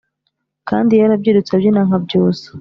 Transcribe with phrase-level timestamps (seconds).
[0.69, 2.47] kandi yarabyirutse abyina nka byusa